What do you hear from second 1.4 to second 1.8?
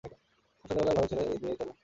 নিয়ে চলো।